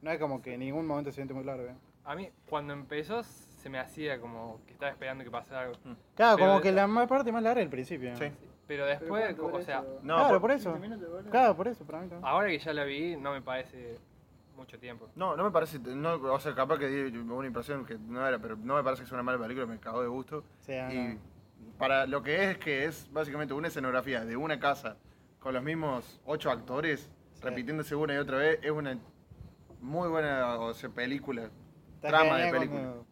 [0.00, 1.64] no es como que en ningún momento se siente muy largo.
[1.68, 1.74] ¿eh?
[2.04, 3.20] A mí, cuando empezó,
[3.60, 5.74] se me hacía como que estaba esperando que pasara algo.
[6.14, 8.10] Claro, Pero- como que la más parte más larga el principio.
[8.12, 8.16] ¿no?
[8.18, 8.30] Sí.
[8.66, 9.98] Pero después, ¿cuánto o dura sea, eso?
[10.02, 10.72] No, claro, por- por eso.
[10.72, 11.30] 15 minutos, boludo.
[11.30, 12.26] Claro, por eso, para mí también.
[12.28, 13.98] ahora que ya la vi, no me parece
[14.56, 15.08] mucho tiempo.
[15.16, 18.38] No, no me parece, no, o sea, capaz que di una impresión que no era,
[18.38, 20.44] pero no me parece que sea una mala película, me cagó de gusto.
[20.60, 21.20] Sí, ah, Y no.
[21.78, 24.96] para lo que es, que es básicamente una escenografía de una casa
[25.40, 27.42] con los mismos ocho actores, Sí.
[27.42, 28.98] repitiéndose una y otra vez, es una
[29.80, 31.50] muy buena o sea, película,
[31.96, 32.80] Está trama de genial película.
[32.82, 33.06] cuando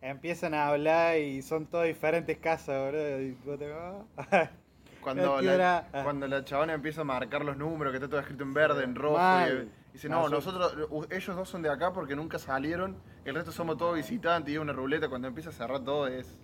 [0.00, 3.20] Empiezan a hablar y son todas diferentes casas, boludo.
[3.20, 4.50] Y vos te vas.
[5.00, 5.86] Cuando ¿Qué la?
[5.92, 6.02] Ah.
[6.02, 8.96] cuando la chabona empieza a marcar los números, que está todo escrito en verde, en
[8.96, 9.68] rojo, Mal.
[9.90, 10.76] y dice, no, nosotros,
[11.10, 14.72] ellos dos son de acá porque nunca salieron, el resto somos todos visitantes, y una
[14.72, 16.36] ruleta, cuando empieza a cerrar todo es,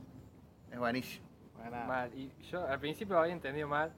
[0.70, 1.26] es buenísimo.
[1.56, 2.14] Bueno, Mal.
[2.14, 3.92] Y yo al principio había entendido mal.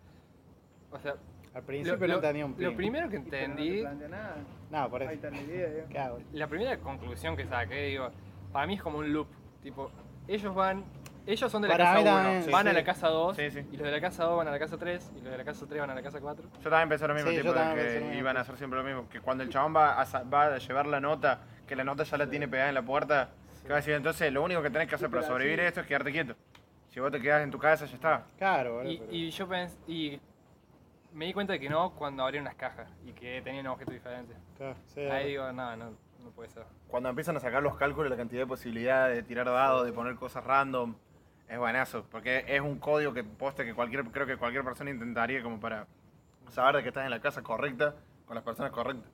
[0.90, 1.16] O sea,
[1.52, 2.76] al principio lo, no lo- entendía un lo pin.
[2.78, 4.36] primero que no te entendí, plantea nada.
[4.70, 5.14] No, por Ahí eso.
[5.16, 8.08] está la idea, la primera conclusión que saqué, digo,
[8.50, 9.28] para mí es como un loop.
[9.64, 9.90] Tipo,
[10.28, 10.84] ellos van
[11.26, 12.76] ellos son de la Para casa mí 1, también, sí, van a sí.
[12.76, 13.60] la casa 2, Sí, sí.
[13.72, 15.44] y los de la casa 2 van a la casa 3, y los de la
[15.44, 16.44] casa 3 van a la casa 4.
[16.62, 18.20] Yo también pensé lo mismo, Sí, tipo, yo de también pensé lo que mismo.
[18.20, 19.08] iban a hacer siempre lo mismo.
[19.08, 22.04] Que cuando el chabón va a, sa- va a llevar la nota, que la nota
[22.04, 23.30] ya la tiene pegada en la puerta,
[23.62, 25.80] que va a decir, entonces lo único que tenés que hacer para sobrevivir así- esto
[25.80, 26.34] es quedarte quieto.
[26.90, 28.24] Si vos te quedás en tu casa, ya está.
[28.36, 28.92] Claro, boludo.
[28.92, 30.20] Y, pero- y yo pensé, y
[31.14, 34.36] me di cuenta de que no cuando abrieron las cajas y que tenían objetos diferentes.
[34.58, 36.64] Claro, sí, Ahí digo, no, no, no puede ser.
[36.88, 40.14] Cuando empiezan a sacar los cálculos, la cantidad de posibilidades de tirar dados, de poner
[40.16, 40.94] cosas random,
[41.48, 42.04] es buenazo.
[42.10, 45.86] Porque es un código que poste que cualquier, creo que cualquier persona intentaría como para
[46.48, 47.94] saber de que estás en la casa correcta
[48.26, 49.10] con las personas correctas.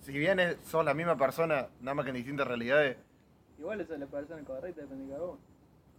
[0.00, 2.96] Si bien es- sos la misma persona, nada más que en distintas realidades,
[3.58, 5.38] Igual esa es la persona correcta, depende de cada uno.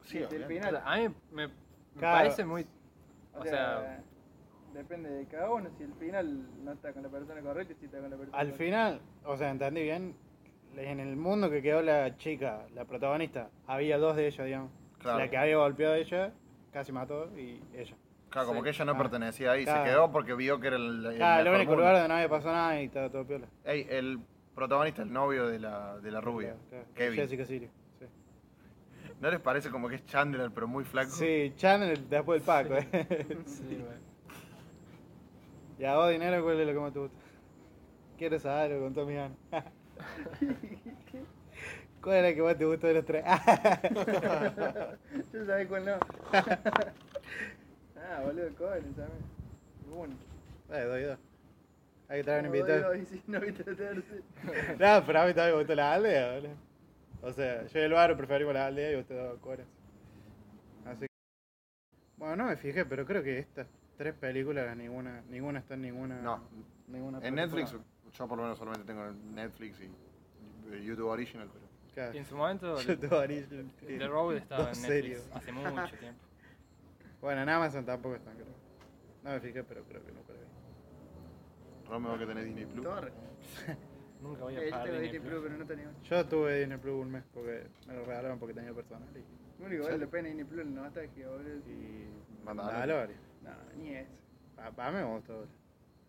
[0.02, 0.82] sí, final.
[0.84, 1.54] a mí me, me
[1.98, 2.18] Claro.
[2.18, 2.68] parece muy...
[3.34, 4.04] O, O sea, sea,
[4.74, 5.70] depende de cada uno.
[5.78, 8.38] Si al final no está con la persona correcta y si está con la persona
[8.38, 8.64] Al correcta.
[8.66, 10.16] final, o sea, entendí bien,
[10.78, 14.72] en el mundo que quedó la chica, la protagonista, había dos de ellas, digamos.
[15.00, 15.20] Claro.
[15.20, 16.32] La que había golpeado a ella,
[16.72, 17.96] casi mató, y ella.
[18.30, 18.64] Claro, como Sí.
[18.64, 18.98] que ella no Ah.
[18.98, 19.84] pertenecía ahí, Claro.
[19.86, 22.30] se quedó porque vio que era el, el Claro, el único lugar donde no había
[22.30, 23.48] pasado nada y estaba todo piola.
[23.66, 24.20] Ey, el
[24.56, 26.86] protagonista, el novio de la, de la rubia, Claro, claro.
[26.96, 27.20] Kevin.
[27.20, 27.70] Jessica Sirio.
[28.00, 28.06] Sí.
[29.20, 31.12] ¿No les parece como que es Chandler, pero muy flaco?
[31.12, 33.38] Sí, Chandler después del Paco, eh.
[33.46, 33.98] Sí, güey.
[35.80, 37.18] Y a vos, dinero, ¿cuál es lo que más te gusta?
[38.18, 39.38] Quiero saberlo con todo mi ganas.
[42.02, 43.24] ¿Cuál es la que más te gustó de los tres?
[45.34, 45.94] Yo sabés cuál no.
[46.34, 49.20] ah, boludo, Cohen también.
[49.90, 50.14] Uno.
[50.72, 51.18] eh, doy dos.
[52.10, 52.90] Hay que traer un invitado.
[52.90, 53.64] doy, sí, no viste.
[54.80, 56.54] No, pero a mí también me gustó la aldea, boludo.
[57.22, 59.66] O sea, yo y el barrio preferimos la aldea y usted dos cuadras.
[60.86, 61.08] Así que...
[62.18, 66.22] Bueno, no me fijé, pero creo que estas tres películas, ninguna, ninguna está en ninguna...
[66.22, 66.42] No.
[66.88, 67.74] ninguna En Netflix.
[68.14, 71.64] Yo por lo menos solamente tengo Netflix y eh, YouTube Original, pero...
[71.94, 72.14] Claro.
[72.16, 73.72] Y en su momento, Yo te original.
[73.86, 76.20] The Road estaba en Netflix hace mucho tiempo.
[77.22, 78.48] Bueno, en Amazon tampoco están, creo.
[79.24, 80.46] No me fijé, pero creo que nunca lo vi.
[81.90, 82.84] Romeo que tenés Disney Plus.
[82.84, 83.12] Torre.
[84.22, 85.92] Nunca voy Eh, a yo pagar tengo Disney Disney Plus, pero no tenía.
[86.04, 89.08] Yo tuve Disney Plus un mes porque me lo regalaron porque tenía personal.
[89.16, 91.70] Y, Lo único que vale la pena Disney Plus es la nostalgia, boludo.
[91.70, 92.08] y
[92.44, 93.20] Mandalorian.
[93.44, 94.12] No, ni eso.
[94.76, 95.34] Para mí me gustó.
[95.34, 95.63] boludo.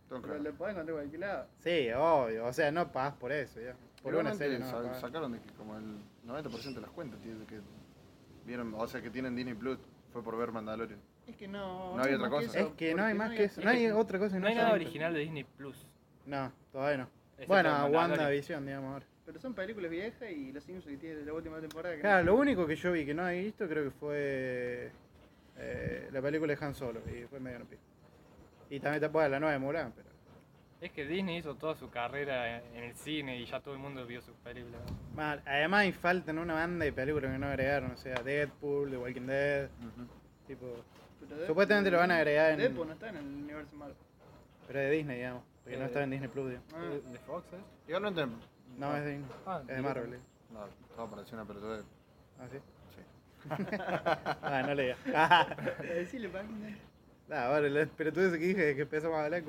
[0.09, 1.47] Pero lo podés encontrar en cualquier lado.
[1.59, 2.45] Sí, obvio.
[2.47, 3.75] O sea, no pagas por eso, ya.
[4.03, 7.45] Por una serie no sa- sacaron de que como el 90% de las cuentas tiene
[7.47, 7.59] que
[8.45, 9.79] vieron, o sea que tienen Disney Plus
[10.13, 11.01] fue por ver Mandalorian.
[11.27, 11.97] Es que no.
[11.97, 12.59] No hay otra cosa.
[12.61, 13.63] Es que no hay más que eso.
[13.63, 14.35] No hay otra cosa.
[14.37, 15.87] que No hay sea nada original de Disney Plus.
[16.27, 17.09] No, todavía no.
[17.33, 18.11] excepto Bueno, Mandalorian.
[18.11, 19.07] WandaVision, digamos ahora.
[19.25, 21.95] Pero son películas viejas y los Simpsons que tiene de la última temporada.
[21.95, 24.93] Que Claro, no lo único que yo vi que no he visto creo que fue
[25.57, 27.81] eh, la película de Han Solo y fue medio no pico.
[28.71, 30.09] Y también te puedo la nueva de Mulan, pero.
[30.81, 34.05] Es que Disney hizo toda su carrera en el cine y ya todo el mundo
[34.07, 34.81] vio sus películas.
[35.15, 35.41] Mal.
[35.47, 39.27] Además, hay faltan una banda de películas que no agregaron, o sea, Deadpool, The Walking
[39.27, 39.69] Dead,
[40.47, 40.67] tipo.
[41.21, 43.97] Pero Deadpool- Supuestamente lo van a agregar en- Deadpool no está en el universo Marvel.
[44.67, 45.43] Pero de Disney, digamos.
[45.63, 46.75] Porque no Eh, está en Disney Plus, digamos.
[46.75, 46.81] Ah.
[46.83, 47.89] ¿De, de Fox es?
[47.89, 48.27] Igualmente,
[48.77, 49.31] No, es de Disney.
[49.47, 50.15] Ah, es de Marvel.
[50.15, 50.19] eh.
[50.53, 51.81] no, todo parecía una pelotuda.
[52.41, 52.59] Ah, sí.
[52.95, 53.49] Sí.
[54.43, 54.97] Ah, no leía.
[55.83, 56.77] Decirle, página.
[57.31, 59.43] Ah, el- pero tú eso que dije que empezamos a hablar.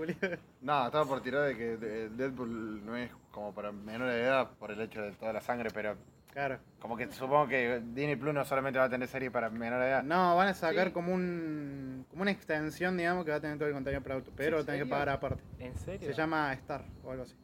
[0.62, 4.50] No, estaba por tirar de que de- Deadpool no es como para menor de edad
[4.60, 5.96] por el hecho de toda la sangre, pero
[6.32, 6.58] Claro.
[6.80, 9.90] como que supongo que Disney Plus no solamente va a tener serie para menor de
[9.90, 10.04] edad.
[10.04, 10.94] No, van a sacar Sí.
[10.94, 14.32] como un como una extensión, digamos, que va a tener todo el contenido para auto,
[14.38, 15.44] pero ¿En tenés que pagar aparte.
[15.60, 16.08] ¿En serio?
[16.08, 17.36] Se llama Star o algo así.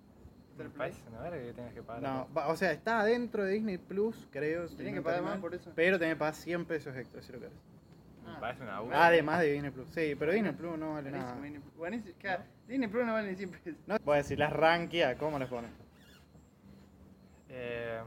[0.77, 2.03] Parece una verga que tengas que pagar.
[2.03, 4.67] No, va- o sea, está dentro de Disney Plus, creo.
[4.67, 5.71] si Tenés no que pagar más por eso.
[5.75, 7.53] Pero tenés que pagar 100 pesos extra si lo querés.
[8.31, 8.39] Me Ah.
[8.39, 9.05] parece una abuela.
[9.05, 9.89] Además de Disney Plus.
[9.89, 11.41] Sí, pero Disney Plus no vale Buenísimo, nada.
[11.41, 11.75] Disney Plus.
[11.75, 12.15] Buenísimo.
[12.19, 13.73] Claro, Disney Plus no vale ni 100 pesos.
[13.87, 15.71] No, voy a decir, las rankia, ¿cómo las pones?
[17.49, 18.01] Eh.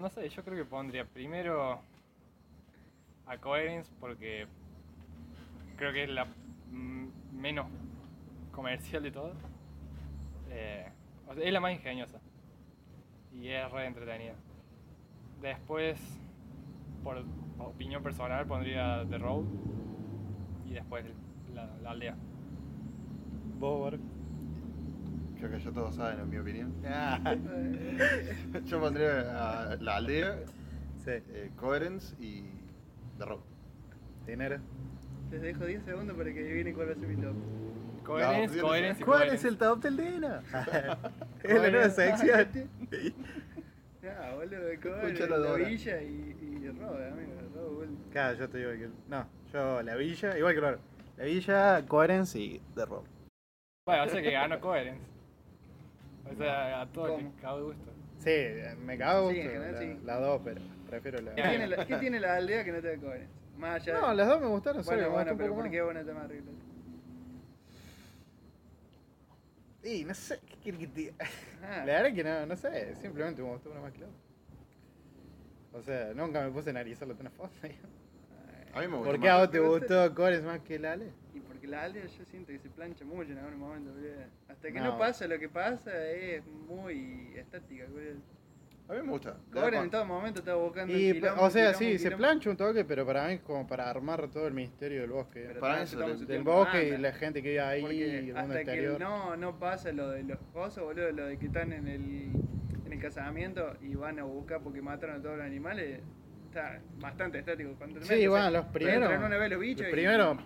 [0.00, 1.80] No sé, yo creo que pondría primero
[3.26, 4.46] a Coherence porque
[5.76, 6.24] creo que es la
[6.70, 7.66] mm, menos
[8.52, 9.36] comercial de todas.
[10.50, 10.86] Eh,
[11.26, 12.20] o sea, es la más ingeniosa
[13.32, 14.34] y es re entretenida.
[15.40, 15.98] Después,
[17.02, 17.22] por
[17.58, 19.44] opinión personal, pondría The Road
[20.66, 21.04] y después
[21.54, 22.14] la, la aldea.
[23.58, 23.94] Vos.
[25.38, 26.72] Creo que ya todos saben, en mi opinión.
[28.66, 30.36] Yo pondría La Aldea,
[31.04, 32.42] sí, eh, Coherence y
[33.18, 33.42] The Rock.
[34.26, 34.58] dinero.
[35.30, 37.34] Les dejo 10 segundos para que adivinen cuál va a ser mi top.
[38.04, 39.46] Coherence, opciones Coherence ¿Cuál Coherence.
[39.46, 40.42] es el top del Dina?
[41.44, 42.48] es la nueva sección.
[44.04, 45.68] Ah, boludo, Escucha la la Dora.
[45.68, 47.32] Villa y, y Rob, amigo.
[47.54, 47.96] Rob, boludo.
[48.12, 48.88] Claro, yo te digo que.
[49.08, 50.78] No, yo la villa, igual que Loro.
[51.16, 53.04] La villa, Coherence y The Rock.
[53.86, 55.02] Bueno, o sea que ganó Coherence.
[56.30, 57.22] O sea, a todos ¿Cómo?
[57.22, 57.92] les cabe gusto.
[58.18, 58.30] Sí,
[58.84, 60.00] me cago Sí, en gusto general la, sí.
[60.04, 62.96] la dos, pero prefiero la ¿Qué tiene la, qué tiene la aldea que no te
[62.96, 63.36] da coherencia?
[63.56, 64.14] Más allá No, de...
[64.16, 65.72] las dos me gustaron, solo Bueno, me bueno, gustó un pero poco ¿por más.
[65.72, 66.52] qué más horrible?
[69.82, 70.40] Y no sé,
[71.62, 74.18] Ah, La verdad que no, no sé, simplemente me gustó una más que la otra.
[75.72, 77.52] O sea, nunca me puse a analizarlo tan a fondo.
[78.74, 81.12] A mí me gustó ¿Por qué a vos te gustó Cores más que la Ale?
[81.34, 84.24] Y porque la aldea yo siento que se plancha mucho en algún momento, boludo.
[84.48, 84.92] Hasta que No.
[84.92, 84.98] no.
[84.98, 88.20] pasa lo que pasa es muy estática, boludo.
[88.88, 89.36] A mí me gusta.
[89.52, 92.56] Cobra en todo momento está buscando Y, quilombo, o sea, quilombo, sí, se plancha un
[92.56, 95.44] toque, pero para mí es como para armar todo el misterio del bosque.
[95.48, 98.40] Pero Para eso del tiempo bosque y la gente que vive ahí, Porque el mundo
[98.40, 101.86] hasta que no, no pasa lo de los cosas, boludo, lo de que están en
[101.86, 102.02] el,
[102.86, 106.00] en el casamiento y van a buscar porque mataron a todos los animales,
[106.46, 107.74] está bastante estático.
[107.76, 109.10] Cuando Sí, bueno, los primeros.
[109.50, 110.38] los bichos los y- primeros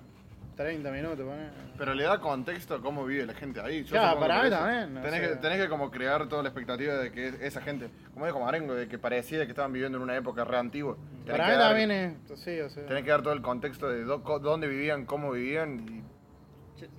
[0.62, 1.51] 30 minutos, poné.
[1.79, 3.85] Pero le da contexto a cómo vive la gente ahí.
[3.85, 5.40] Yo Ya, para que mí también, Tenés, que, sea.
[5.40, 8.88] tenés que como crear toda la expectativa de que esa gente, como dijo Marengo, de
[8.88, 10.96] que parecía que estaban viviendo en una época re antigua.
[11.25, 12.40] Tenés Para que mí dar- también es.
[12.40, 12.87] Sí, o sea.
[12.87, 16.03] Tenés que dar todo el contexto de do- co- dónde vivían, cómo vivían y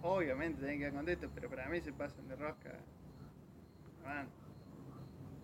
[0.01, 2.69] Obviamente tienen que dar contexto, pero para mí se pasan de rosca.
[4.05, 4.27] Man.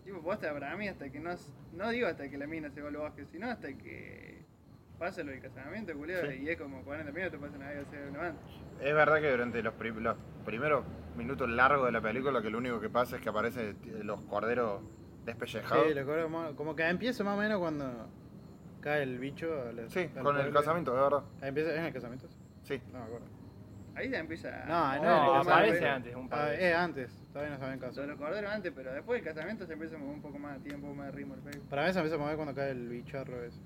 [0.05, 1.32] Tipo, posta para mí hasta que no.
[1.73, 4.38] No digo hasta que la mina se va al bosque, sino hasta que
[4.99, 6.41] pasa lo del casamiento, culiado, Sí.
[6.43, 8.41] y es como 40 minutos pasan ahí a hacer una banda.
[8.81, 10.83] Es verdad que durante los, prim- los primeros
[11.15, 14.81] minutos largos de la película que lo único que pasa es que aparecen los corderos
[15.25, 15.88] despellejados.
[15.88, 18.07] Sí, lo cobro más- como que empieza más o menos cuando
[18.81, 19.47] cae el bicho.
[19.88, 21.23] Sí, al con el casamiento, de verdad.
[21.41, 22.27] Ahí empieza, ¿Es en el casamiento?
[22.63, 22.81] Sí.
[22.93, 23.25] No me acuerdo.
[23.95, 24.65] Ahí ya empieza.
[24.65, 27.79] No, a- no, No, el aparece antes, un par Ah, es antes, todavía no saben
[27.79, 28.05] caso.
[28.05, 30.69] los corderos antes, pero después del casamiento se empieza a mover un poco más de
[30.69, 31.63] tiempo, más de ritmo el pego.
[31.69, 33.59] Para mí se empieza a mover cuando cae el bicharro ese.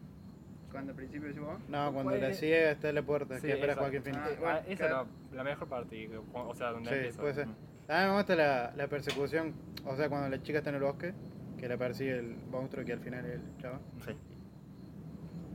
[0.74, 1.58] Cuando al principio decís vos.
[1.70, 3.76] No, cuando la ciega está en la puerta, Sí, que espera.
[3.76, 4.22] Joaquín Phoenix.
[4.24, 5.02] Ah, bueno, esa claro.
[5.04, 7.22] es la, la mejor parte, o sea, donde Sí, empieza.
[7.22, 7.48] puede ser.
[7.88, 9.54] También me gusta la, la persecución,
[9.86, 11.14] o sea, cuando la chica está en el bosque,
[11.58, 13.80] que la persigue el monstruo que al final es el chaval.
[14.06, 14.18] Sí.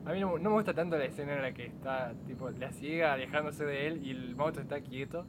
[0.07, 2.71] A mí no, no me gusta tanto la escena en la que está, tipo, la
[2.73, 5.27] ciega alejándose de él y el monstruo está quieto.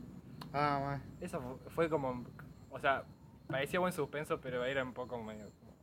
[0.54, 1.02] Ah, más.
[1.22, 2.24] Eso fu- fue como,
[2.70, 3.04] o sea,
[3.48, 5.74] parecía buen suspenso, pero era un poco medio, como,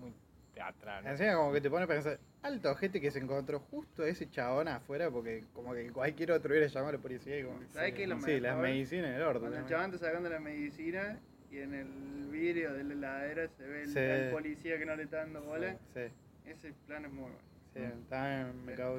[0.00, 0.14] muy
[0.52, 1.04] teatral.
[1.04, 1.10] ¿no?
[1.10, 4.68] Encima como que te pone a pensar, alto gente que se encontró justo ese chabón
[4.68, 7.58] afuera, porque como que cualquier otro hubiera llamado a la policía y como...
[7.72, 9.40] ¿Sabes qué es lo Sí, las medicinas del orto.
[9.40, 11.18] Cuando el chabón está sacando la medicina
[11.50, 13.98] y en el vidrio de la heladera se ve el, Sí.
[13.98, 15.76] el policía que no le está dando bola.
[15.94, 16.00] Sí,
[16.46, 17.38] Ese plano es muy bueno.
[17.74, 18.98] sí, también me cago.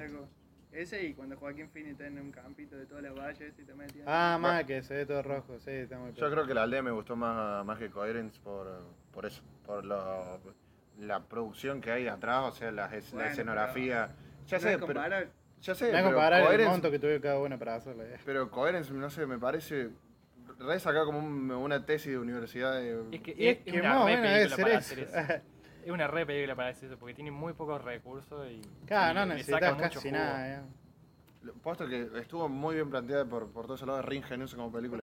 [0.72, 3.74] Ese y cuando Joaquín Phoenix está en un campito de todas las valles y te
[3.74, 4.04] metía.
[4.06, 6.84] Ah, más que se ve todo rojo, sí, está muy Yo creo que la aldea
[6.84, 8.68] me gustó más, más que Coherence por,
[9.14, 10.40] por eso, por lo-
[11.00, 14.10] la producción que hay de atrás, o sea, la, es- la Bueno, escenografía.
[14.48, 15.30] Ya No sé, es pero, comparar-
[15.62, 18.04] ya sé, a pero comparar el monto que tuve cada uno para hacerlo.
[18.08, 18.18] ya.
[18.26, 19.90] pero Coherence, no sé, me parece
[20.60, 23.04] re sacado como un- una tesis de universidad de...
[23.12, 25.44] Es que es es, que una más o re película ser para hacer eso.
[25.86, 28.62] Es una re película para hacer eso, porque tiene muy pocos recursos y.
[28.86, 30.12] Claro, y no necesitas casi jugo.
[30.12, 30.48] nada.
[31.46, 31.52] ya.
[31.64, 35.00] Puesto que estuvo muy bien planteada por, por todo ese lado, re ingenioso como película.